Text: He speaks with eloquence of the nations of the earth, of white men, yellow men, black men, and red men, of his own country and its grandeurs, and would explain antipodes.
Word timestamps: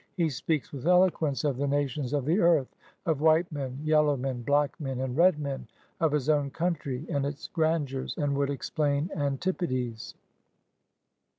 He 0.17 0.31
speaks 0.31 0.73
with 0.73 0.87
eloquence 0.87 1.43
of 1.43 1.57
the 1.57 1.67
nations 1.67 2.11
of 2.11 2.25
the 2.25 2.39
earth, 2.39 2.75
of 3.05 3.21
white 3.21 3.51
men, 3.51 3.77
yellow 3.83 4.17
men, 4.17 4.41
black 4.41 4.79
men, 4.79 4.99
and 4.99 5.15
red 5.15 5.37
men, 5.37 5.67
of 5.99 6.11
his 6.11 6.27
own 6.27 6.49
country 6.49 7.05
and 7.07 7.23
its 7.23 7.47
grandeurs, 7.49 8.17
and 8.17 8.35
would 8.35 8.49
explain 8.49 9.11
antipodes. 9.15 10.15